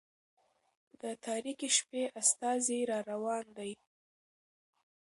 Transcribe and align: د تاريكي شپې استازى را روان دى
د 1.01 1.03
تاريكي 1.25 1.69
شپې 1.77 2.03
استازى 2.21 2.79
را 2.89 2.99
روان 3.11 3.45
دى 3.57 3.71